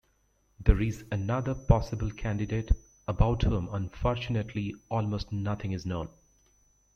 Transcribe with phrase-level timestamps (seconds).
[0.59, 2.71] There is another possible candidate,
[3.07, 6.09] about whom, unfortunately, almost nothing is known.